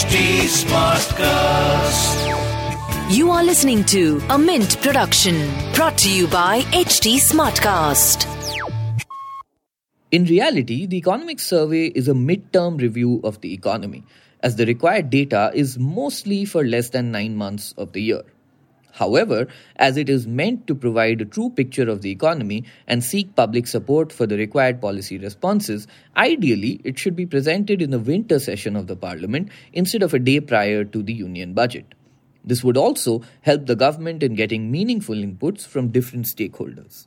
[0.00, 2.16] HT Smartcast.
[3.14, 5.36] You are listening to a Mint production
[5.74, 8.24] brought to you by HT Smartcast.
[10.10, 14.02] In reality, the economic survey is a mid-term review of the economy,
[14.42, 18.22] as the required data is mostly for less than nine months of the year.
[19.00, 23.34] However, as it is meant to provide a true picture of the economy and seek
[23.34, 25.86] public support for the required policy responses,
[26.18, 30.18] ideally it should be presented in the winter session of the parliament instead of a
[30.18, 31.94] day prior to the union budget.
[32.44, 37.06] This would also help the government in getting meaningful inputs from different stakeholders.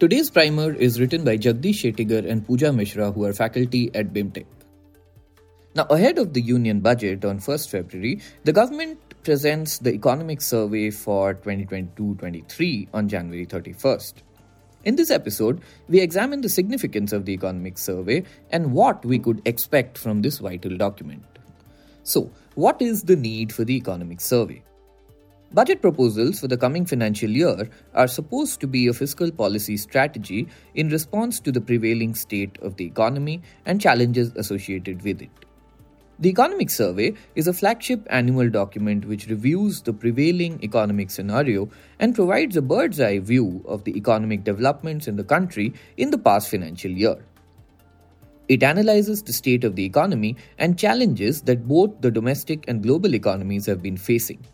[0.00, 4.46] Today's primer is written by Jagdish Shettigar and Pooja Misra, who are faculty at BIMTech.
[5.74, 10.88] Now, ahead of the union budget on 1st February, the government presents the economic survey
[10.90, 14.14] for 2022 23 on January 31st.
[14.84, 19.42] In this episode, we examine the significance of the economic survey and what we could
[19.44, 21.26] expect from this vital document.
[22.04, 24.62] So, what is the need for the economic survey?
[25.52, 30.46] Budget proposals for the coming financial year are supposed to be a fiscal policy strategy
[30.76, 35.30] in response to the prevailing state of the economy and challenges associated with it.
[36.20, 42.14] The Economic Survey is a flagship annual document which reviews the prevailing economic scenario and
[42.14, 46.48] provides a bird's eye view of the economic developments in the country in the past
[46.48, 47.16] financial year.
[48.46, 53.16] It analyzes the state of the economy and challenges that both the domestic and global
[53.16, 54.46] economies have been facing.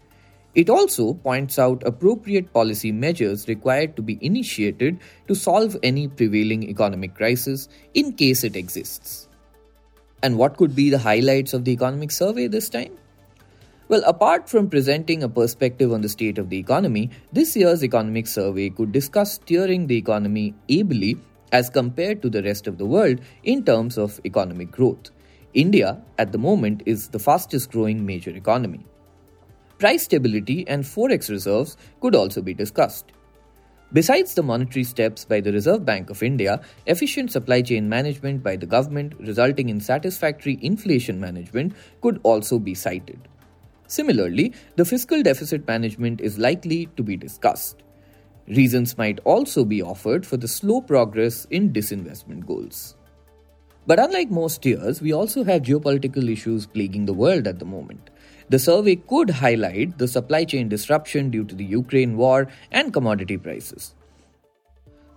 [0.57, 6.63] It also points out appropriate policy measures required to be initiated to solve any prevailing
[6.63, 9.29] economic crisis in case it exists.
[10.23, 12.97] And what could be the highlights of the economic survey this time?
[13.89, 18.27] Well, apart from presenting a perspective on the state of the economy, this year's economic
[18.27, 21.19] survey could discuss steering the economy ably
[21.53, 25.11] as compared to the rest of the world in terms of economic growth.
[25.53, 28.87] India, at the moment, is the fastest growing major economy.
[29.79, 33.13] Price stability and forex reserves could also be discussed.
[33.93, 38.57] Besides the monetary steps by the Reserve Bank of India, efficient supply chain management by
[38.57, 43.29] the government resulting in satisfactory inflation management could also be cited.
[43.87, 47.83] Similarly, the fiscal deficit management is likely to be discussed.
[48.49, 52.97] Reasons might also be offered for the slow progress in disinvestment goals.
[53.87, 58.11] But unlike most years, we also have geopolitical issues plaguing the world at the moment.
[58.49, 63.37] The survey could highlight the supply chain disruption due to the Ukraine war and commodity
[63.37, 63.95] prices.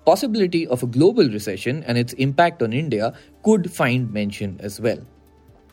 [0.04, 3.14] Possibility of a global recession and its impact on India
[3.44, 4.98] could find mention as well.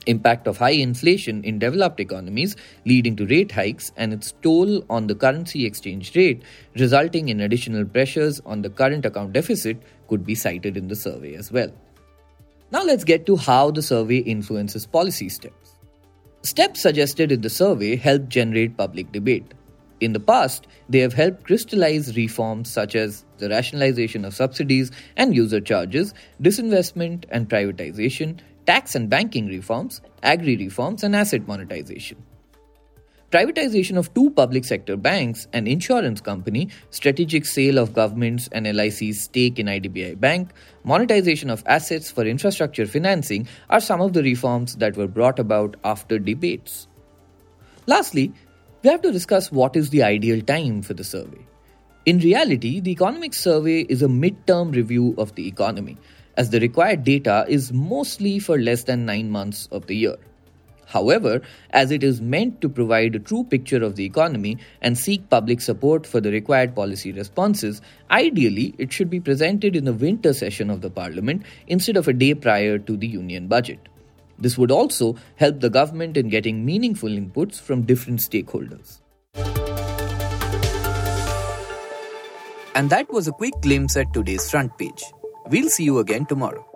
[0.07, 5.07] Impact of high inflation in developed economies leading to rate hikes and its toll on
[5.07, 6.43] the currency exchange rate
[6.75, 9.79] resulting in additional pressures on the current account deficit
[10.09, 11.73] could be cited in the survey as well.
[12.71, 15.76] Now let's get to how the survey influences policy steps.
[16.47, 19.53] Steps suggested in the survey help generate public debate.
[19.99, 25.35] In the past, they have helped crystallize reforms such as the rationalization of subsidies and
[25.35, 32.17] user charges, disinvestment and privatization, tax and banking reforms, agri reforms, and asset monetization.
[33.37, 39.21] Privatization of two public sector banks, an insurance company, strategic sale of government's and LIC's
[39.21, 40.53] stake in IDBI Bank,
[40.85, 45.77] monetization of assets for infrastructure financing are some of the reforms that were brought about
[45.85, 46.89] after debates.
[47.87, 48.33] Lastly,
[48.83, 51.47] we have to discuss what is the ideal time for the survey.
[52.07, 55.99] In reality, the economic survey is a mid-term review of the economy,
[56.39, 60.17] as the required data is mostly for less than nine months of the year.
[60.87, 65.29] However, as it is meant to provide a true picture of the economy and seek
[65.29, 70.33] public support for the required policy responses, ideally it should be presented in the winter
[70.33, 73.81] session of the parliament instead of a day prior to the union budget.
[74.39, 79.01] This would also help the government in getting meaningful inputs from different stakeholders.
[82.75, 85.03] And that was a quick glimpse at today's front page.
[85.47, 86.76] We'll see you again tomorrow.